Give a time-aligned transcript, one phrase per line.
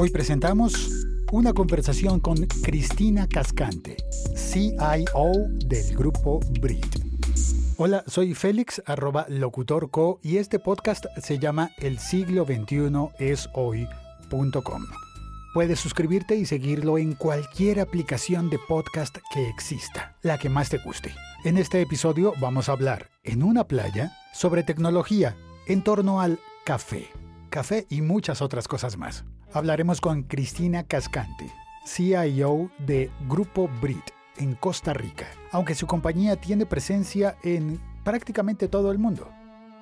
[0.00, 3.96] Hoy presentamos una conversación con Cristina Cascante,
[4.36, 5.32] CIO
[5.66, 6.86] del grupo Brit.
[7.78, 14.84] Hola, soy Félix, arroba locutorco, y este podcast se llama El siglo XXI es hoy.com.
[15.52, 20.78] Puedes suscribirte y seguirlo en cualquier aplicación de podcast que exista, la que más te
[20.78, 21.12] guste.
[21.42, 25.36] En este episodio vamos a hablar, en una playa, sobre tecnología
[25.66, 27.08] en torno al café.
[27.50, 29.24] Café y muchas otras cosas más.
[29.52, 31.50] Hablaremos con Cristina Cascante,
[31.86, 34.04] CIO de Grupo Brit
[34.36, 39.30] en Costa Rica, aunque su compañía tiene presencia en prácticamente todo el mundo.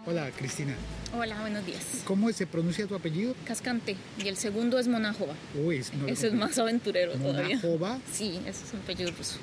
[0.06, 0.72] Hola, Cristina.
[1.18, 2.04] Hola, buenos días.
[2.04, 3.34] ¿Cómo se pronuncia tu apellido?
[3.44, 3.96] Cascante.
[4.22, 5.34] Y el segundo es Monajova.
[5.56, 7.56] Uy, no Ese es más aventurero todavía.
[7.56, 7.98] ¿Monajova?
[8.12, 9.40] Sí, ese es un apellido ruso.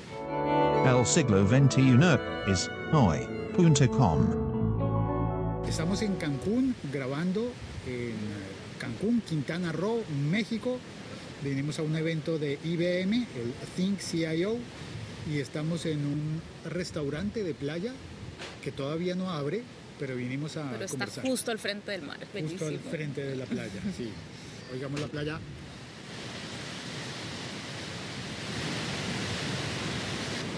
[0.86, 1.98] El siglo XXI
[2.50, 4.54] es hoy.com.
[5.68, 7.52] Estamos en Cancún grabando
[7.86, 8.14] en
[8.78, 10.78] Cancún, Quintana Roo, México.
[11.42, 14.56] Venimos a un evento de IBM, el Think CIO,
[15.30, 17.92] y estamos en un restaurante de playa
[18.62, 19.62] que todavía no abre,
[19.98, 23.44] pero vinimos a Pero está justo al frente del mar, Justo al frente de la
[23.44, 24.10] playa, sí.
[24.72, 25.38] Oigamos la playa.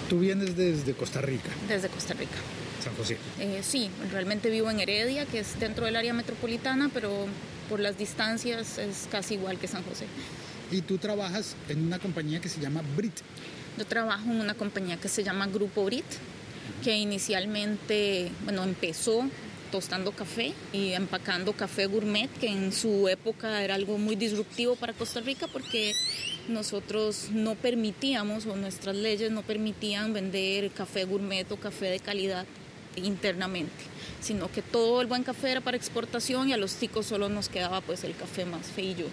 [0.08, 1.50] Tú vienes desde Costa Rica.
[1.68, 2.36] Desde Costa Rica.
[2.82, 3.18] San José.
[3.40, 7.26] Eh, sí, realmente vivo en Heredia, que es dentro del área metropolitana, pero
[7.68, 10.06] por las distancias es casi igual que San José.
[10.70, 13.14] Y tú trabajas en una compañía que se llama Brit.
[13.78, 16.04] Yo trabajo en una compañía que se llama Grupo Brit
[16.82, 19.28] que inicialmente, bueno, empezó
[19.70, 24.92] tostando café y empacando café gourmet, que en su época era algo muy disruptivo para
[24.92, 25.92] Costa Rica porque
[26.48, 32.46] nosotros no permitíamos o nuestras leyes no permitían vender café gourmet o café de calidad
[32.96, 33.84] internamente,
[34.20, 37.48] sino que todo el buen café era para exportación y a los ticos solo nos
[37.48, 39.06] quedaba pues el café más feillo.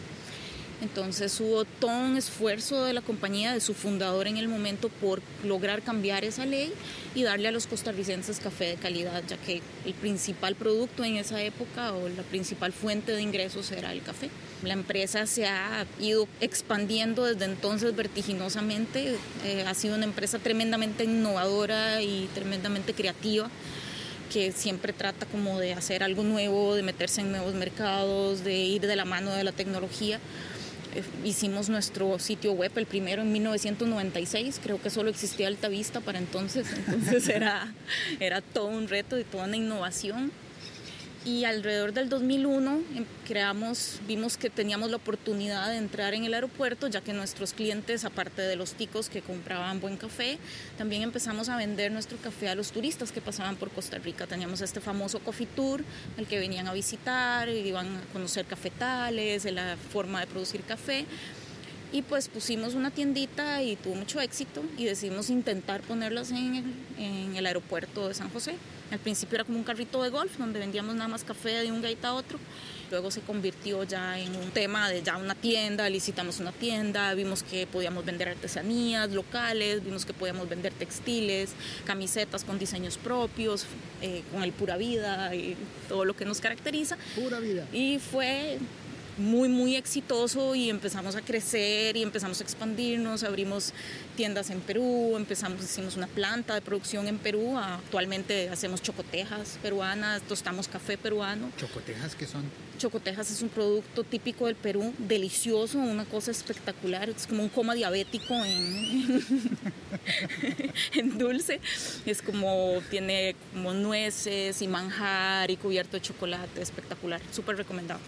[0.81, 5.21] Entonces hubo todo un esfuerzo de la compañía, de su fundador en el momento, por
[5.45, 6.73] lograr cambiar esa ley
[7.15, 11.41] y darle a los costarricenses café de calidad, ya que el principal producto en esa
[11.41, 14.29] época o la principal fuente de ingresos era el café.
[14.63, 21.03] La empresa se ha ido expandiendo desde entonces vertiginosamente, eh, ha sido una empresa tremendamente
[21.03, 23.49] innovadora y tremendamente creativa
[24.31, 28.81] que siempre trata como de hacer algo nuevo, de meterse en nuevos mercados, de ir
[28.81, 30.19] de la mano de la tecnología.
[30.95, 36.19] Eh, hicimos nuestro sitio web, el primero en 1996, creo que solo existía Altavista para
[36.19, 37.73] entonces, entonces era,
[38.19, 40.31] era todo un reto y toda una innovación
[41.25, 46.33] y alrededor del 2001 em, creamos, vimos que teníamos la oportunidad de entrar en el
[46.33, 50.37] aeropuerto, ya que nuestros clientes, aparte de los ticos que compraban buen café,
[50.77, 54.27] también empezamos a vender nuestro café a los turistas que pasaban por Costa Rica.
[54.27, 55.83] Teníamos este famoso Coffee Tour,
[56.17, 61.05] el que venían a visitar, iban a conocer cafetales, la forma de producir café.
[61.93, 66.63] Y pues pusimos una tiendita y tuvo mucho éxito y decidimos intentar ponerlas en el,
[66.97, 68.55] en el aeropuerto de San José.
[68.93, 71.81] Al principio era como un carrito de golf donde vendíamos nada más café de un
[71.81, 72.37] gate a otro.
[72.91, 77.41] Luego se convirtió ya en un tema de ya una tienda, licitamos una tienda, vimos
[77.41, 81.53] que podíamos vender artesanías locales, vimos que podíamos vender textiles,
[81.85, 83.65] camisetas con diseños propios,
[84.03, 85.57] eh, con el pura vida y
[85.89, 86.95] todo lo que nos caracteriza.
[87.15, 87.65] Pura vida.
[87.73, 88.59] Y fue
[89.17, 93.73] muy, muy exitoso y empezamos a crecer y empezamos a expandirnos, abrimos
[94.15, 100.21] tiendas en Perú, empezamos, hicimos una planta de producción en Perú, actualmente hacemos chocotejas peruanas,
[100.23, 101.51] tostamos café peruano.
[101.57, 102.43] ¿Chocotejas qué son?
[102.77, 107.75] Chocotejas es un producto típico del Perú, delicioso, una cosa espectacular, es como un coma
[107.75, 109.21] diabético en,
[110.93, 111.59] en dulce,
[112.05, 117.99] es como, tiene como nueces y manjar y cubierto de chocolate, espectacular, súper recomendado.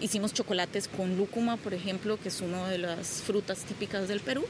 [0.00, 4.44] Hicimos chocolates con lúcuma, por ejemplo, que es una de las frutas típicas del Perú.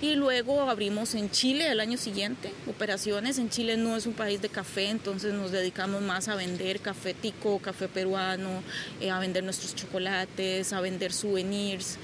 [0.00, 3.38] Y luego abrimos en Chile el año siguiente operaciones.
[3.38, 7.14] En Chile no es un país de café, entonces nos dedicamos más a vender café
[7.14, 8.62] tico, café peruano,
[9.00, 11.96] eh, a vender nuestros chocolates, a vender souvenirs.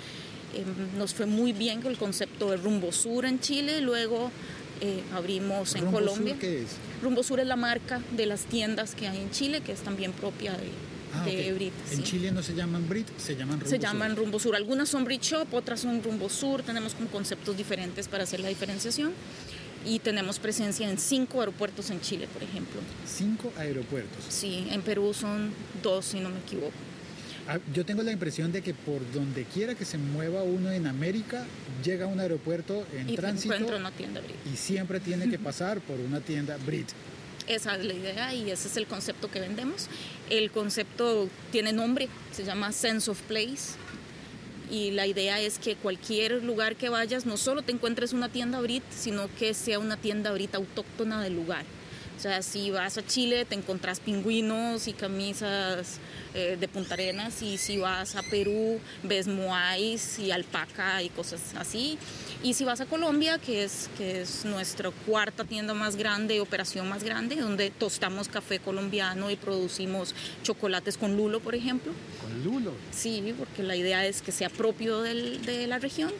[0.54, 3.80] Em, nos fue muy bien con el concepto de Rumbo Sur en Chile.
[3.80, 4.30] Luego
[4.80, 6.32] eh, abrimos en Colombia.
[6.34, 6.68] Sur qué es?
[7.02, 10.12] Rumbo Sur es la marca de las tiendas que hay en Chile, que es también
[10.12, 10.70] propia de,
[11.12, 14.54] Ah, en Chile no se llaman Brit, se llaman Rumbo Se llaman Rumbo Sur.
[14.54, 16.62] Algunas son Brit Shop, otras son Rumbo Sur.
[16.62, 19.12] Tenemos como conceptos diferentes para hacer la diferenciación.
[19.84, 22.80] Y tenemos presencia en cinco aeropuertos en Chile, por ejemplo.
[23.06, 24.24] ¿Cinco aeropuertos?
[24.28, 25.52] Sí, en Perú son
[25.82, 26.72] dos, si no me equivoco.
[27.48, 30.86] Ah, yo tengo la impresión de que por donde quiera que se mueva uno en
[30.86, 31.44] América,
[31.82, 33.56] llega a un aeropuerto en y tránsito.
[33.76, 34.36] una tienda Brit.
[34.52, 36.88] Y siempre tiene que pasar por una tienda Brit.
[37.50, 39.88] Esa es la idea y ese es el concepto que vendemos.
[40.30, 43.74] El concepto tiene nombre, se llama Sense of Place
[44.70, 48.60] y la idea es que cualquier lugar que vayas no solo te encuentres una tienda
[48.60, 51.64] Brit, sino que sea una tienda Brit autóctona del lugar.
[52.16, 55.98] O sea, si vas a Chile te encontrás pingüinos y camisas
[56.34, 61.40] eh, de Punta Arenas y si vas a Perú ves moais y alpaca y cosas
[61.56, 61.98] así.
[62.42, 66.88] Y si vas a Colombia, que es, que es nuestra cuarta tienda más grande, operación
[66.88, 71.92] más grande, donde tostamos café colombiano y producimos chocolates con lulo, por ejemplo.
[72.22, 72.72] ¿Con lulo?
[72.92, 76.12] Sí, porque la idea es que sea propio del, de la región.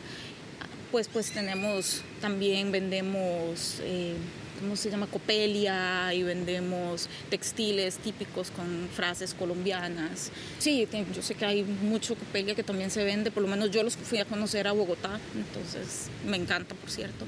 [0.91, 3.79] Pues, pues tenemos, también vendemos...
[3.83, 4.15] Eh,
[4.61, 5.07] ¿cómo se llama?
[5.07, 10.31] Copelia y vendemos textiles típicos con frases colombianas.
[10.59, 13.83] Sí, yo sé que hay mucho Copelia que también se vende, por lo menos yo
[13.83, 17.27] los fui a conocer a Bogotá, entonces me encanta, por cierto.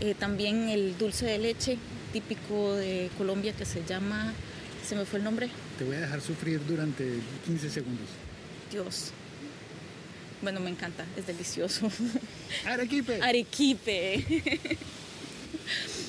[0.00, 1.78] Eh, también el dulce de leche
[2.12, 4.32] típico de Colombia que se llama,
[4.86, 5.48] se me fue el nombre.
[5.78, 8.08] Te voy a dejar sufrir durante 15 segundos.
[8.70, 9.12] Dios.
[10.42, 11.90] Bueno, me encanta, es delicioso.
[12.66, 13.18] Arequipe.
[13.22, 14.78] Arequipe.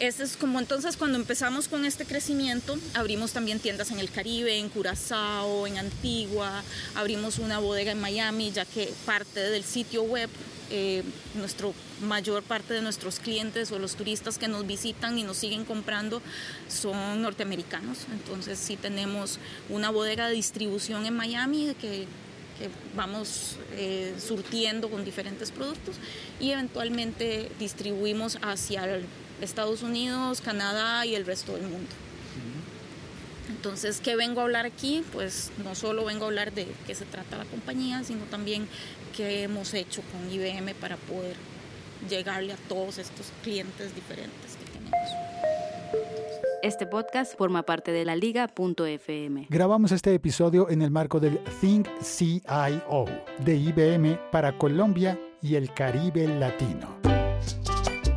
[0.00, 4.56] Este es como entonces cuando empezamos con este crecimiento, abrimos también tiendas en el Caribe,
[4.56, 6.62] en Curazao, en Antigua,
[6.94, 10.30] abrimos una bodega en Miami, ya que parte del sitio web,
[10.70, 11.02] eh,
[11.34, 15.66] nuestro mayor parte de nuestros clientes o los turistas que nos visitan y nos siguen
[15.66, 16.22] comprando
[16.66, 18.06] son norteamericanos.
[18.10, 19.38] Entonces sí tenemos
[19.68, 22.06] una bodega de distribución en Miami que
[22.96, 25.96] vamos eh, surtiendo con diferentes productos
[26.40, 29.04] y eventualmente distribuimos hacia el
[29.40, 31.90] Estados Unidos, Canadá y el resto del mundo.
[33.48, 35.04] Entonces, ¿qué vengo a hablar aquí?
[35.12, 38.68] Pues no solo vengo a hablar de qué se trata la compañía, sino también
[39.16, 41.36] qué hemos hecho con IBM para poder
[42.08, 44.96] llegarle a todos estos clientes diferentes que tenemos.
[46.62, 49.46] Este podcast forma parte de la liga.fm.
[49.48, 53.06] Grabamos este episodio en el marco del Think CIO
[53.44, 56.99] de IBM para Colombia y el Caribe Latino.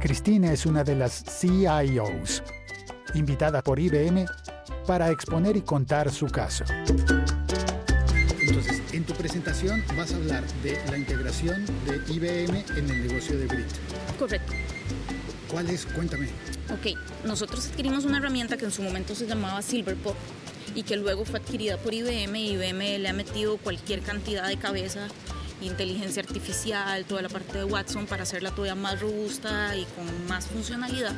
[0.04, 2.44] Cristina es una de las CIOs,
[3.14, 4.26] invitada por IBM
[4.86, 6.66] para exponer y contar su caso.
[8.42, 13.40] Entonces, en tu presentación vas a hablar de la integración de IBM en el negocio
[13.40, 13.66] de Brit.
[14.20, 14.52] Correcto.
[15.50, 15.86] ¿Cuál es?
[15.86, 16.28] Cuéntame.
[16.70, 20.18] Ok, nosotros adquirimos una herramienta que en su momento se llamaba Silverpop
[20.76, 24.58] y que luego fue adquirida por IBM y IBM le ha metido cualquier cantidad de
[24.58, 25.08] cabeza
[25.66, 30.48] inteligencia artificial, toda la parte de Watson para hacerla todavía más robusta y con más
[30.48, 31.14] funcionalidad.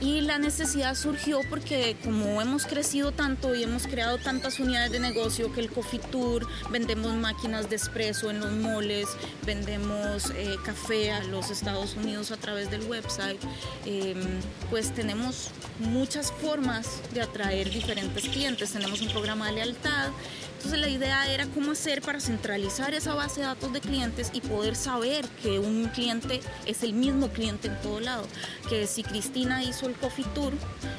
[0.00, 5.00] Y la necesidad surgió porque como hemos crecido tanto y hemos creado tantas unidades de
[5.00, 9.08] negocio que el Coffee Tour, vendemos máquinas de espresso en los moles,
[9.44, 13.40] vendemos eh, café a los Estados Unidos a través del website,
[13.86, 14.20] em,
[14.70, 15.50] pues tenemos
[15.80, 18.70] muchas formas de atraer diferentes clientes.
[18.70, 20.10] Tenemos un programa de lealtad
[20.58, 24.40] entonces la idea era cómo hacer para centralizar esa base de datos de clientes y
[24.40, 28.26] poder saber que un cliente es el mismo cliente en todo lado.
[28.68, 30.52] Que si Cristina hizo el Coffee Tour,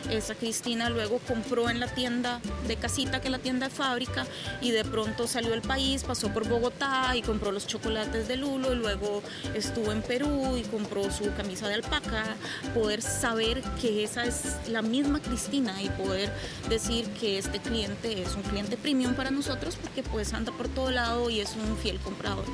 [0.09, 2.39] esa Cristina luego compró en la tienda
[2.69, 4.25] de casita, que es la tienda de fábrica,
[4.61, 8.71] y de pronto salió al país, pasó por Bogotá y compró los chocolates de Lulo,
[8.71, 9.21] y luego
[9.55, 12.37] estuvo en Perú y compró su camisa de alpaca.
[12.73, 16.31] Poder saber que esa es la misma Cristina y poder
[16.69, 20.91] decir que este cliente es un cliente premium para nosotros porque pues anda por todo
[20.91, 22.45] lado y es un fiel comprador.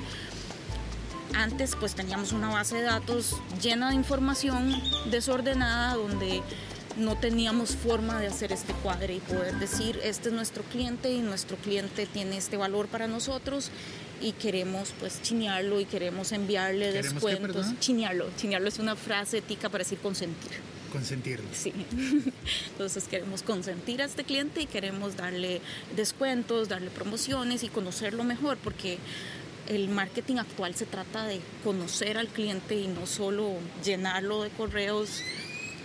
[1.34, 6.42] Antes pues teníamos una base de datos llena de información desordenada donde
[6.98, 11.20] no teníamos forma de hacer este cuadre y poder decir este es nuestro cliente y
[11.20, 13.70] nuestro cliente tiene este valor para nosotros
[14.22, 17.68] y queremos pues chinearlo y queremos enviarle descuentos.
[17.80, 20.52] chinearlo, chinearlo es una frase tica para decir consentir
[20.96, 21.46] consentirlo.
[21.54, 21.74] Sí.
[22.72, 25.62] Entonces queremos consentir a este cliente y queremos darle
[25.96, 28.98] descuentos, darle promociones y conocerlo mejor porque
[29.68, 35.22] el marketing actual se trata de conocer al cliente y no solo llenarlo de correos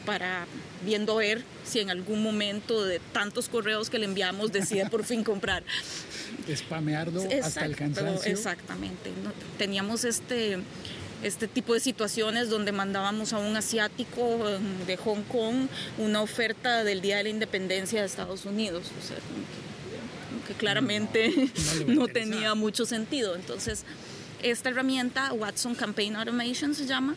[0.06, 0.46] para
[0.84, 5.24] viendo ver si en algún momento de tantos correos que le enviamos decide por fin
[5.24, 5.64] comprar.
[6.54, 8.30] Spamearlo hasta el cansancio.
[8.30, 9.10] Exactamente.
[9.58, 10.58] Teníamos este
[11.22, 16.84] este tipo de situaciones donde mandábamos a un asiático em, de Hong Kong una oferta
[16.84, 18.90] del Día de la Independencia de Estados Unidos.
[18.98, 19.16] O sea,
[20.46, 21.50] que, claramente
[21.86, 23.34] no, tenía mucho sentido.
[23.36, 23.84] Entonces,
[24.42, 27.14] esta herramienta, Watson Campaign Automation se llama,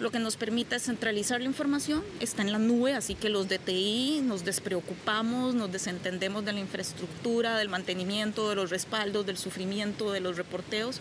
[0.00, 3.48] lo que nos permite es centralizar la información, está en la nube, así que los
[3.48, 10.10] DTI nos despreocupamos, nos desentendemos de la infraestructura, del mantenimiento, de los respaldos, del sufrimiento,
[10.10, 11.00] de los reporteos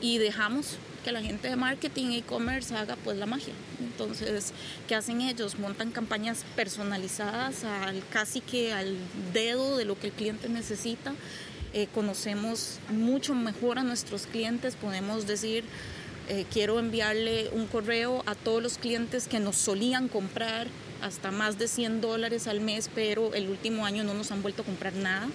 [0.00, 3.54] y dejamos que la gente de marketing e e-commerce haga pues la magia.
[3.78, 4.52] Entonces,
[4.88, 5.56] ¿qué hacen ellos?
[5.56, 8.96] Montan campañas personalizadas al casi que al
[9.32, 11.14] dedo de lo que el cliente necesita
[11.74, 15.62] eh, conocemos mucho mejor a nuestros clientes, podemos decir,
[16.28, 20.66] eh, quiero enviarle un correo a todos los clientes que nos solían comprar
[21.02, 24.62] hasta más de 100 dólares al mes, pero el último año no nos han vuelto
[24.62, 25.28] a comprar nada.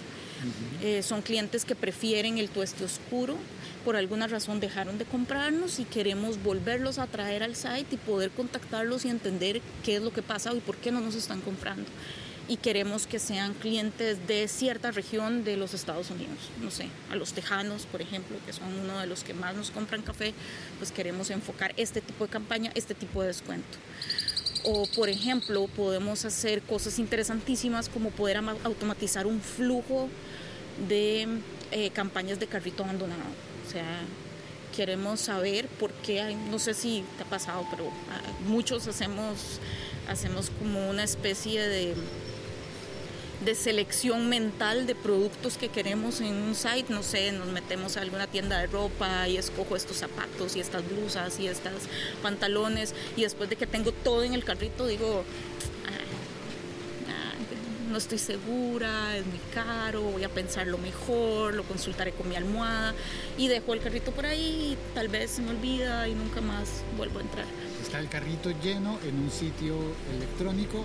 [0.82, 3.36] Eh, son clientes que prefieren el tueste oscuro,
[3.84, 8.30] por alguna razón dejaron de comprarnos y queremos volverlos a traer al site y poder
[8.30, 11.88] contactarlos y entender qué es lo que pasa y por qué no nos están comprando.
[12.48, 16.50] Y queremos que sean clientes de cierta región de los Estados Unidos.
[16.60, 19.70] No sé, a los tejanos, por ejemplo, que son uno de los que más nos
[19.70, 20.34] compran café,
[20.78, 23.78] pues queremos enfocar este tipo de campaña, este tipo de descuento.
[24.64, 30.08] O, por ejemplo, podemos hacer cosas interesantísimas como poder automatizar un flujo
[30.88, 31.26] de
[31.70, 33.51] eh, campañas de carrito abandonado.
[33.66, 34.00] O sea,
[34.74, 37.90] queremos saber por qué hay, no sé si te ha pasado, pero
[38.46, 39.60] muchos hacemos,
[40.08, 41.94] hacemos como una especie de,
[43.44, 48.00] de selección mental de productos que queremos en un site, no sé, nos metemos a
[48.00, 51.74] alguna tienda de ropa y escojo estos zapatos y estas blusas y estas
[52.22, 52.94] pantalones.
[53.16, 55.24] Y después de que tengo todo en el carrito digo,
[57.92, 62.94] no estoy segura, es muy caro, voy a pensarlo mejor, lo consultaré con mi almohada
[63.36, 66.82] y dejo el carrito por ahí y tal vez se me olvida y nunca más
[66.96, 67.44] vuelvo a entrar.
[67.82, 69.76] Está el carrito lleno en un sitio
[70.16, 70.84] electrónico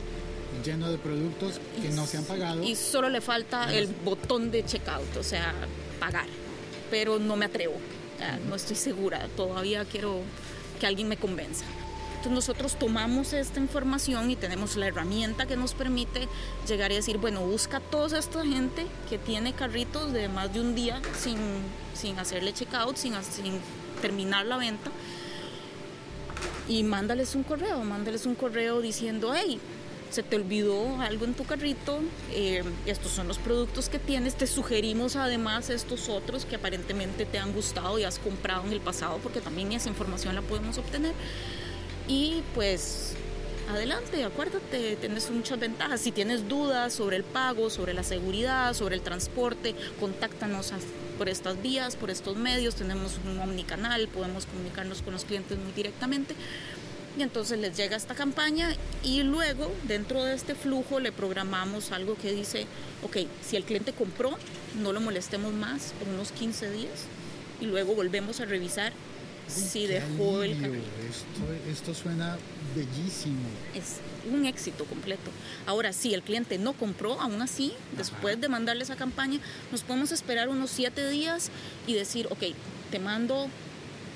[0.66, 2.62] lleno de productos que no se han pagado.
[2.62, 5.54] Y solo le falta el botón de checkout, o sea,
[6.00, 6.28] pagar.
[6.92, 7.76] Pero no me atrevo,
[8.50, 10.22] no estoy segura, todavía quiero
[10.80, 11.66] que alguien me convenza.
[12.18, 16.28] Entonces nosotros tomamos esta información y tenemos la herramienta que nos permite
[16.68, 20.62] llegar y decir, bueno, busca a toda esta gente que tiene carritos de más de
[20.62, 21.38] un día sin,
[21.94, 23.60] sin hacerle checkout, sin, sin
[24.02, 24.92] terminar la venta
[26.68, 29.60] y mándales un correo, mándales un correo diciendo, hey,
[30.10, 32.00] se te olvidó algo en tu carrito,
[32.32, 37.38] eh, estos son los productos que tienes, te sugerimos además estos otros que aparentemente te
[37.38, 41.14] han gustado y has comprado en el pasado, porque también esa información la podemos obtener.
[42.08, 43.14] Y pues
[43.70, 46.02] adelante, acuérdate, tienes muchas ventajas.
[46.02, 50.72] Si tienes dudas sobre el pago, sobre la seguridad, sobre el transporte, contáctanos
[51.18, 52.76] por estas vías, por estos medios.
[52.76, 56.34] Tenemos un omnicanal, podemos comunicarnos con los clientes muy directamente.
[57.18, 62.16] Y entonces les llega esta campaña y luego dentro de este flujo le programamos algo
[62.16, 62.68] que dice,
[63.02, 64.38] ok, si el cliente compró,
[64.80, 67.06] no lo molestemos más por unos 15 días
[67.60, 68.94] y luego volvemos a revisar
[69.48, 72.38] sí dejó el Esto, esto suena
[72.76, 73.42] bellísimo.
[73.74, 73.98] Es
[74.32, 75.32] un éxito completo.
[75.66, 79.40] Ahora, si el cliente no compró, aún así, después de mandarle esa campaña,
[79.72, 81.50] nos podemos esperar unos siete días
[81.86, 82.44] y decir, ok,
[82.92, 83.48] te mando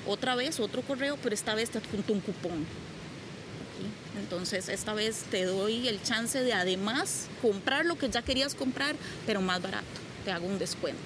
[0.06, 2.66] otra vez otro correo, pero esta vez te adjunto un cupón.
[4.20, 8.94] Entonces, esta vez te doy el chance de además comprar lo que ya querías comprar,
[9.26, 9.86] pero más barato.
[10.24, 11.00] Te hago un descuento.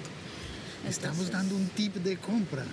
[0.87, 2.65] Estamos dando un tip de compra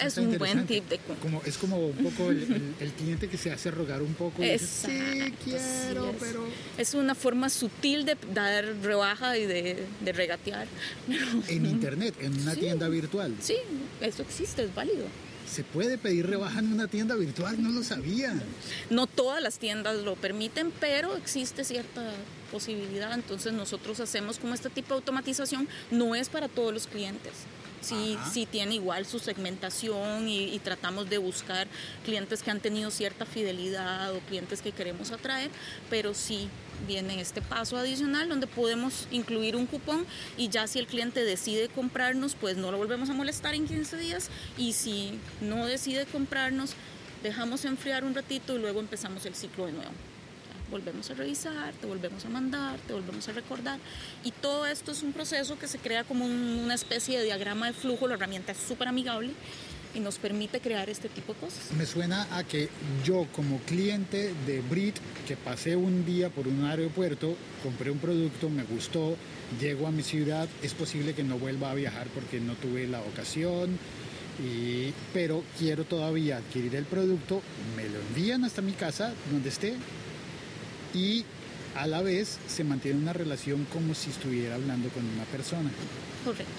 [0.00, 3.70] es un buen tip de como Es como un poco el, cliente que se hace
[3.70, 4.42] rogar un poco.
[4.42, 6.16] Exacto, sí, quiero, es.
[6.18, 6.46] pero...
[6.76, 10.66] Es una forma sutil de dar rebaja y de, regatear.
[11.48, 13.34] En internet, en una tienda virtual.
[13.40, 13.56] Sí,
[14.00, 15.04] eso existe, es válido.
[15.50, 17.60] ¿Se puede pedir rebaja en una tienda virtual?
[17.60, 18.34] No lo sabía.
[18.88, 22.02] No todas las tiendas lo permiten, pero existe cierta
[22.52, 23.12] posibilidad.
[23.14, 25.66] Entonces nosotros hacemos como este tipo de automatización.
[25.90, 27.32] No es para todos los clientes
[27.80, 31.66] sí, sí tiene igual su segmentación y, tratamos de buscar
[32.04, 35.50] clientes que han tenido cierta fidelidad o clientes que queremos atraer,
[35.88, 36.48] pero sí
[36.86, 40.04] viene este paso adicional donde podemos incluir un cupón
[40.36, 43.96] y ya si el cliente decide comprarnos, pues no lo volvemos a molestar en 15
[43.96, 46.74] días y si no decide comprarnos,
[47.22, 50.09] dejamos enfriar un ratito y luego empezamos el ciclo de nuevo
[50.70, 53.78] volvemos a revisar, te volvemos a mandar, te volvemos a recordar.
[54.24, 57.72] Y todo esto es un proceso que se crea como una especie de diagrama de
[57.72, 58.06] flujo.
[58.06, 59.32] La herramienta es súper amigable
[59.94, 61.72] y nos permite crear este tipo de cosas.
[61.76, 62.68] Me suena a que
[63.04, 64.96] yo como cliente de Brit,
[65.26, 69.16] que pasé un día por un aeropuerto, compré un producto, me gustó,
[69.60, 73.00] llego a mi ciudad, es posible que no vuelva a viajar porque no tuve la
[73.00, 73.78] ocasión,
[74.42, 77.42] y, pero quiero todavía adquirir el producto,
[77.76, 79.74] me lo envían hasta mi casa, donde esté,
[80.94, 81.24] y
[81.76, 85.70] a la vez se mantiene una relación como si estuviera hablando con una persona.
[86.24, 86.52] Correcto.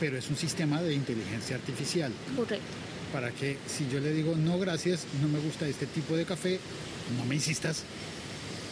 [0.00, 2.12] Pero es un sistema de inteligencia artificial.
[2.36, 2.64] Correcto.
[3.12, 6.58] Para que si yo le digo, no, gracias, no me gusta este tipo de café,
[7.18, 7.82] no me insistas.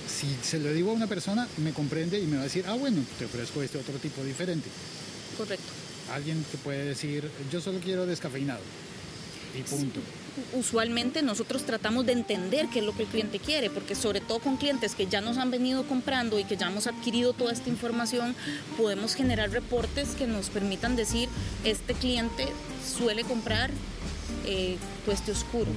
[0.09, 2.75] Si se lo digo a una persona, me comprende y me va a decir, ah,
[2.75, 4.69] bueno, te ofrezco este otro tipo diferente.
[5.37, 5.65] Correcto.
[6.13, 8.61] Alguien que puede decir, yo solo quiero descafeinado.
[9.57, 10.01] y punto.
[10.53, 14.39] Usualmente nosotros tratamos de entender qué es lo que el cliente quiere, porque sobre todo
[14.41, 17.69] con clientes que ya nos han venido comprando y que ya hemos adquirido toda esta
[17.69, 18.35] información,
[18.77, 21.29] podemos generar reportes que nos permitan decir,
[21.65, 22.47] este cliente
[22.85, 23.71] suele comprar
[24.47, 25.71] eh, tueste oscuro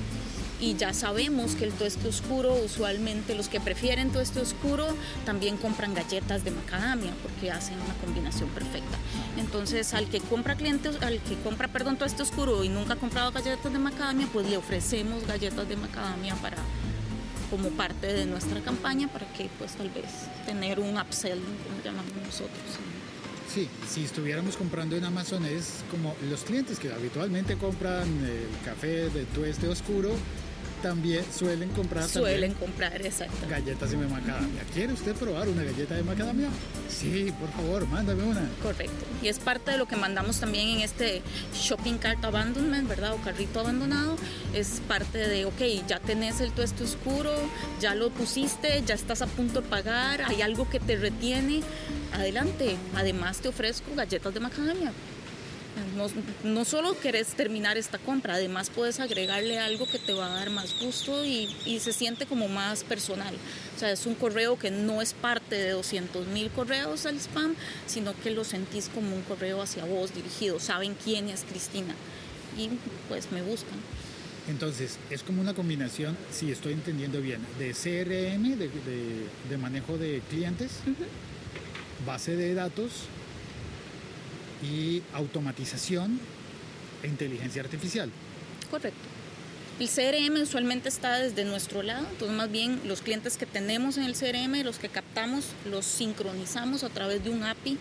[0.63, 4.88] y ya sabemos que el tueste oscuro, usualmente los que prefieren tueste oscuro
[5.25, 8.98] también compran galletas de macadamia porque hacen una combinación perfecta.
[9.38, 13.34] Entonces, al que compra clientes, al que compra, perdón, tueste oscuro y nunca ha comprado
[13.34, 16.58] galletas de macadamia, pues le ofrecemos galletas de macadamia para
[17.50, 20.05] como parte de nuestra campaña para que pues tal vez
[20.46, 22.79] tener un upsell, como llamamos nosotros.
[23.53, 29.10] Sí, si estuviéramos comprando en Amazon es como los clientes que habitualmente compran el café
[29.10, 30.10] de tueste oscuro,
[30.83, 33.47] también suelen comprar suelen comprar exacto.
[33.49, 34.61] galletas de macadamia.
[34.73, 36.49] Quiere usted probar una galleta de macadamia
[36.89, 38.47] sí por favor mándame una.
[38.61, 39.05] Correcto.
[39.21, 41.21] Y es parte de lo que mandamos también en este
[41.55, 44.17] shopping cart abandonment verdad o carrito abandonado.
[44.53, 47.31] Es parte de ok ya tenés el tueste oscuro
[47.79, 51.61] ya lo pusiste ya estás a punto de pagar hay algo que te retiene.
[52.11, 52.75] Adelante.
[52.95, 54.91] Además te ofrezco galletas de macadamia
[55.95, 56.07] no,
[56.43, 60.49] no, solo querés terminar esta compra, además puedes agregarle algo que te va a dar
[60.49, 63.33] más gusto y, y, se siente como más personal.
[63.75, 67.55] O sea, es un correo que no es parte de 200 mil correos al spam,
[67.87, 70.59] sino que lo sentís como un correo hacia vos dirigido.
[70.59, 71.95] Saben quién es Cristina
[72.57, 72.69] y
[73.09, 73.79] pues me buscan.
[74.49, 79.97] Entonces, es como una combinación, si estoy entendiendo bien, de CRM, de, de, de manejo
[79.97, 82.05] de clientes, uh -huh.
[82.05, 83.07] base de datos
[84.63, 86.20] y automatización
[87.03, 88.10] e inteligencia artificial.
[88.72, 89.00] Correcto.
[89.79, 94.03] El CRM usualmente está desde nuestro lado, entonces más bien los clientes que tenemos en
[94.03, 97.77] el CRM, los que captamos, los sincronizamos a través de un API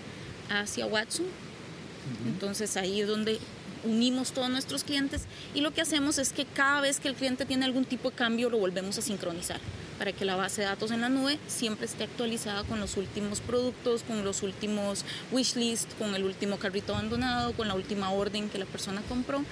[0.49, 1.27] hacia Watson.
[1.27, 2.29] Uh -huh.
[2.29, 3.39] Entonces ahí es donde
[3.85, 5.23] unimos todos nuestros clientes
[5.55, 8.17] y lo que hacemos es que cada vez que el cliente tiene algún tipo de
[8.17, 9.61] cambio lo volvemos a sincronizar
[10.03, 13.41] para que la base de datos en la nube siempre esté actualizada con los últimos
[13.41, 18.59] productos, con los últimos wishlist, con el último carrito abandonado, con la última orden que
[18.59, 19.45] la persona compró.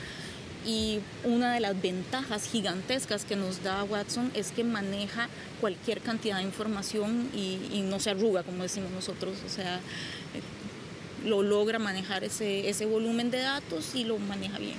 [0.66, 5.28] Y una de las ventajas gigantescas que nos da Watson es que maneja
[5.60, 9.36] cualquier cantidad de información y, y no se arruga, como decimos nosotros.
[9.46, 9.78] O sea,
[11.24, 14.78] lo logra manejar ese, ese volumen de datos y lo maneja bien.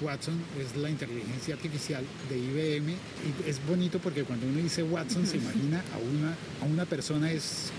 [0.00, 5.26] Watson es la inteligencia artificial de IBM y es bonito porque cuando uno dice Watson
[5.26, 7.70] se imagina a una, a una persona es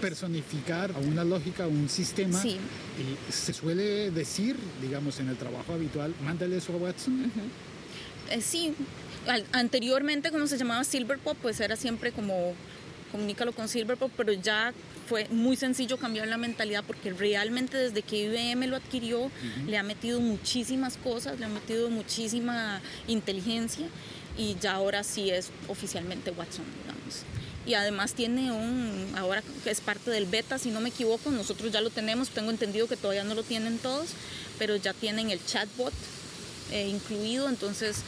[0.00, 2.56] personificar a una lógica, a un sistema sí.
[2.98, 7.20] y se suele decir, digamos, en el trabajo habitual, mándale eso a Watson.
[7.20, 8.36] Uh -huh.
[8.38, 8.74] eh, sí,
[9.26, 12.54] Al, anteriormente como se llamaba Silverpop, pues era siempre como
[13.12, 14.72] comunícalo con Silverpop, pero ya
[15.10, 19.66] fue muy sencillo cambiar la mentalidad porque realmente desde que IBM lo adquirió uh -huh.
[19.66, 23.88] le ha metido muchísimas cosas, le ha metido muchísima inteligencia
[24.38, 27.24] y ya ahora sí es oficialmente Watson, digamos.
[27.66, 31.72] Y además tiene un, ahora que es parte del beta, si no me equivoco, nosotros
[31.72, 34.10] ya lo tenemos, tengo entendido que todavía no lo tienen todos,
[34.60, 35.92] pero ya tienen el chatbot
[36.70, 38.04] eh, incluido, entonces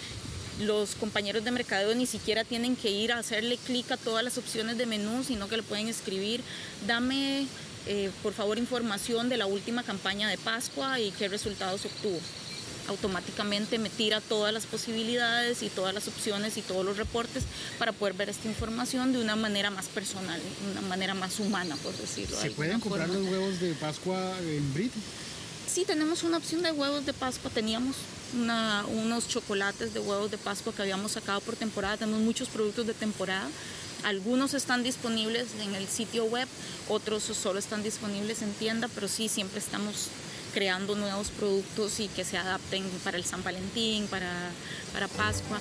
[0.61, 4.39] los compañeros de mercadeo ni siquiera tienen que ir a hacerle clic a todas las
[4.39, 6.43] opciones de menú, sino que le pueden escribir,
[6.87, 7.47] dame
[7.87, 12.21] eh, por favor información de la última campaña de Pascua y qué resultados obtuvo.
[12.89, 17.45] Automáticamente me tira todas las posibilidades y todas las opciones y todos los reportes
[17.79, 21.77] para poder ver esta información de una manera más personal, de una manera más humana,
[21.77, 22.41] por decirlo.
[22.41, 23.23] ¿Se pueden comprar forma.
[23.23, 24.93] los huevos de Pascua en Brit?
[25.73, 27.97] Sí, tenemos una opción de huevos de Pascua, teníamos
[28.35, 31.97] una, unos chocolates de huevos de Pascua que habíamos sacado por temporada.
[31.97, 33.49] Tenemos muchos productos de temporada.
[34.05, 36.49] Algunos están disponibles en el sitio web,
[36.89, 40.09] otros solo están disponibles en tienda, pero sí, siempre estamos
[40.53, 44.51] creando nuevos productos y que se adapten para el San Valentín, para,
[44.93, 45.61] para Pascua.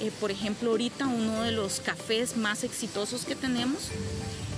[0.00, 3.88] Eh, por ejemplo, ahorita uno de los cafés más exitosos que tenemos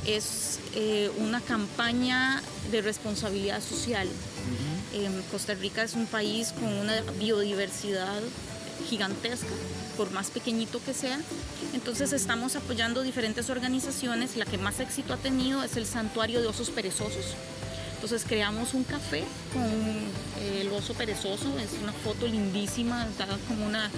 [0.06, 4.08] es eh, una campaña de responsabilidad social.
[4.94, 8.22] Eh, Costa Rica es un país con una biodiversidad
[8.88, 9.48] gigantesca,
[9.96, 11.18] por más pequeñito que sea.
[11.72, 14.36] Entonces estamos apoyando diferentes organizaciones.
[14.36, 17.34] La que más éxito ha tenido es el Santuario de Osos Perezosos.
[17.94, 23.64] Entonces creamos un café con eh, el oso perezoso, es una foto lindísima, da como
[23.64, 23.90] una,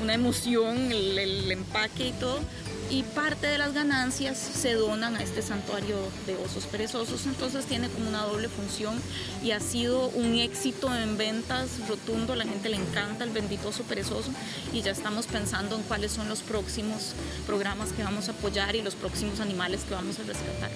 [0.00, 2.40] una emoción el, el empaque y todo
[2.90, 7.88] y parte de las ganancias se donan a este santuario de osos perezosos, entonces tiene
[7.88, 9.00] como una doble función
[9.42, 13.68] y ha sido un éxito en ventas rotundo, a la gente le encanta el bendito
[13.68, 14.30] oso perezoso
[14.72, 17.14] y ya estamos pensando en cuáles son los próximos
[17.46, 20.70] programas que vamos a apoyar y los próximos animales que vamos a rescatar.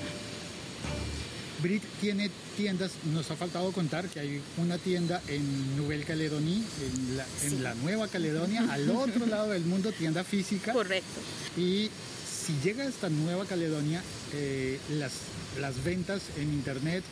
[1.65, 7.17] Brit tiene tiendas, nos ha faltado contar que hay una tienda en Nouvelle Calédonie, en
[7.17, 10.75] la, en la Nueva Caledonia, al otro lado del mundo, tienda física.
[10.75, 11.21] Correcto.
[11.57, 11.89] Y
[12.29, 14.03] si llega a esta Nueva Caledonia,
[14.35, 15.13] eh, las,
[15.59, 17.03] las ventas en Internet,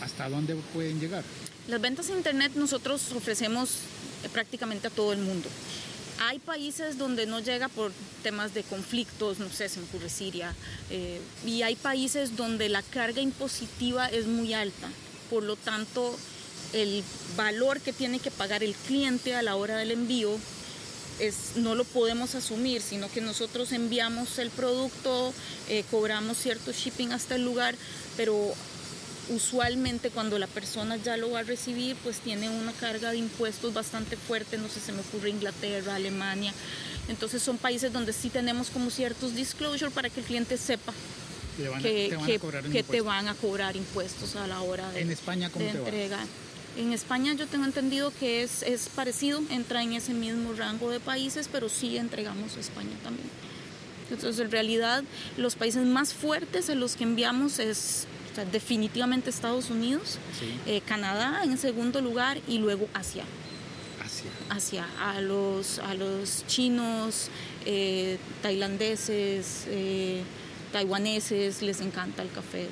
[0.00, 1.24] ¿hasta dónde pueden llegar?
[1.66, 3.70] Las ventas en Internet nosotros ofrecemos
[4.22, 5.48] eh, prácticamente a todo el mundo.
[6.22, 10.54] Hay países donde no llega por temas de conflictos, no sé, se me Siria,
[10.90, 14.88] eh, y hay países donde la carga impositiva es muy alta.
[15.30, 16.14] Por lo tanto,
[16.74, 17.02] el
[17.38, 20.36] valor que tiene que pagar el cliente a la hora del envío
[21.20, 25.32] es, no lo podemos asumir, sino que nosotros enviamos el producto,
[25.70, 27.76] eh, cobramos cierto shipping hasta el lugar,
[28.18, 28.52] pero
[29.30, 33.72] usualmente cuando la persona ya lo va a recibir, pues tiene una carga de impuestos
[33.72, 36.52] bastante fuerte, no sé, se me ocurre Inglaterra, Alemania.
[37.08, 41.78] Entonces son países donde sí tenemos como ciertos disclosure para que el cliente sepa a-
[41.82, 45.50] que, te que- que te van a cobrar impuestos a la hora de, En España,
[45.50, 45.84] ¿cómo de te va?
[45.88, 46.18] entrega.
[46.76, 51.00] En España yo tengo entendido que es, es parecido, entra en ese mismo rango de
[51.00, 53.28] países, pero sí entregamos a España también.
[54.10, 55.04] Entonces, en realidad,
[55.36, 60.46] los países más fuertes a los que enviamos es o sea, definitivamente Estados Unidos, Sí.
[60.66, 63.24] eh, Canadá en segundo lugar y luego Asia.
[64.04, 64.30] Asia.
[64.48, 67.28] Asia, a los, a los chinos,
[67.66, 70.22] eh, tailandeses, eh,
[70.72, 72.68] taiwaneses, les encanta el café.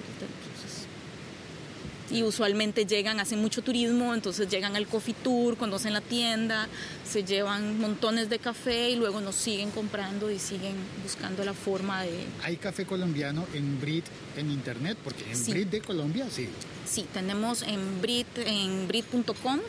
[2.11, 6.68] Y usualmente llegan, hacen mucho turismo, entonces llegan al coffee tour, conocen la tienda,
[7.07, 12.03] se llevan montones de café y luego nos siguen comprando y siguen buscando la forma
[12.03, 12.25] de...
[12.42, 14.05] ¿Hay café colombiano en Brit
[14.37, 14.97] en internet?
[15.05, 15.51] Porque en Sí.
[15.53, 16.49] Brit de Colombia, sí.
[16.87, 19.61] Sí, tenemos en Brit, en Brit.com,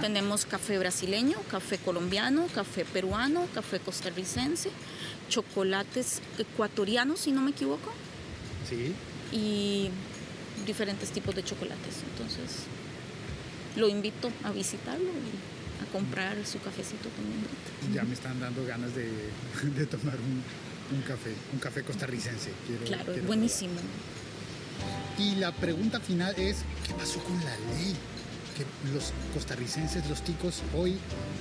[0.00, 4.70] tenemos café brasileño, café colombiano, café peruano, café costarricense,
[5.28, 7.90] chocolates ecuatorianos, si no me equivoco,
[8.68, 8.92] Sí.
[9.32, 9.90] y
[10.66, 11.96] diferentes tipos de chocolates.
[12.12, 12.64] Entonces,
[13.76, 17.40] lo invito a visitarlo y a comprar su cafecito también.
[17.94, 19.08] Ya me están dando ganas de,
[19.76, 22.50] de tomar un, un café, un café costarricense.
[22.66, 23.74] Quiero- Claro, es buenísimo.
[23.74, 25.20] probar.
[25.20, 27.94] Y la pregunta final es, ¿qué pasó con la ley?
[28.56, 30.98] Que los costarricenses, los ticos, hoy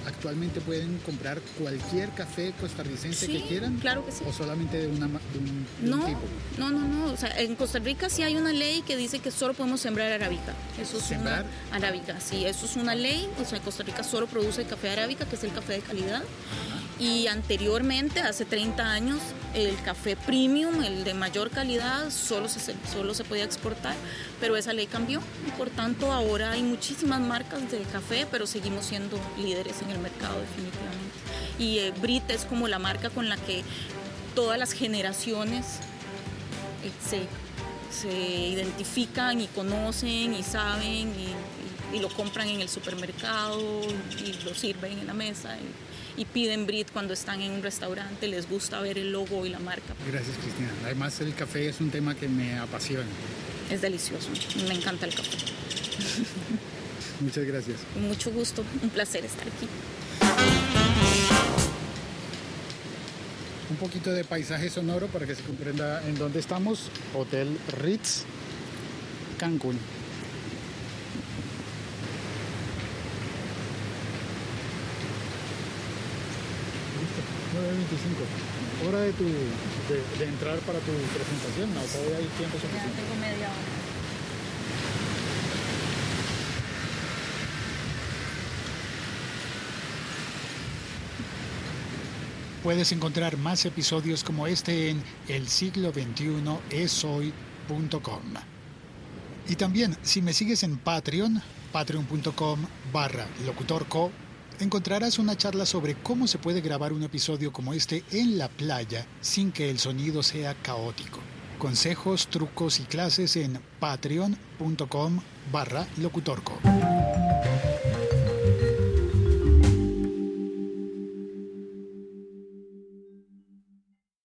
[0.07, 3.77] actualmente pueden comprar cualquier café costarricense Sí, que quieran.
[3.77, 4.23] claro que sí.
[4.27, 6.19] O solamente de, una, de un, de un No, tipo.
[6.57, 7.11] no, no, no.
[7.11, 10.11] O sea, en Costa Rica sí hay una ley que dice que solo podemos sembrar
[10.11, 10.53] arábica.
[10.79, 11.45] Eso es ¿Sembrar?
[11.69, 13.27] una arábica, sí, eso es una ley.
[13.41, 16.23] O sea, Costa Rica solo produce café arábica, que es el café de calidad.
[16.99, 19.19] Y anteriormente, hace 30 años,
[19.53, 23.95] el café premium, el de mayor calidad, solo se, solo se podía exportar,
[24.41, 25.21] pero esa ley cambió.
[25.57, 30.41] Por tanto, ahora hay muchísimas marcas de café, pero seguimos siendo líderes en el mercado
[30.41, 31.09] definitivamente.
[31.57, 33.63] Y eh, Brit es como la marca con la que
[34.35, 35.79] todas las generaciones
[36.83, 37.27] eh, se,
[37.91, 41.33] se identifican y conocen y saben y,
[41.99, 43.59] lo compran en el supermercado
[44.23, 45.57] y lo sirven en la mesa
[46.19, 49.59] y piden Brit cuando están en un restaurante, les gusta ver el logo y la
[49.59, 49.95] marca.
[50.05, 50.69] Gracias, Cristina.
[50.83, 53.05] Además, el café es un tema que me apasiona.
[53.71, 54.27] Es delicioso,
[54.67, 55.37] me encanta el café.
[57.21, 57.77] Muchas gracias.
[57.95, 59.67] Mucho gusto, un placer estar aquí.
[63.69, 66.89] Un poquito de paisaje sonoro para que se comprenda en dónde estamos.
[67.15, 68.25] Hotel Ritz,
[69.37, 69.77] Cancún.
[77.79, 78.87] 9.25.
[78.87, 81.73] Hora de, tu, de, de entrar para tu presentación.
[81.73, 83.01] No, todavía hay tiempo suficiente.
[83.01, 83.89] tengo media hora.
[92.63, 98.21] Puedes encontrar más episodios como este en el siglo 21 esoy.com.
[99.47, 102.59] Y también, si me sigues en Patreon, patreon.com
[102.91, 104.11] barra locutorco,
[104.59, 109.05] encontrarás una charla sobre cómo se puede grabar un episodio como este en la playa
[109.21, 111.19] sin que el sonido sea caótico.
[111.57, 115.19] Consejos, trucos y clases en patreon.com
[115.51, 116.59] barra locutorco.